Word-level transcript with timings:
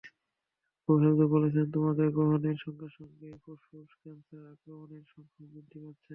গবেষকেরা 0.89 1.31
বলছেন, 1.33 1.65
তামাক 1.71 1.97
গ্রহণের 2.15 2.57
সঙ্গে 2.63 2.87
সঙ্গে 2.97 3.27
ফুসফুস 3.43 3.89
ক্যানসার 3.99 4.43
আক্রান্তের 4.51 5.03
সংখ্যাও 5.11 5.49
বৃদ্ধি 5.51 5.77
পাচ্ছে। 5.83 6.07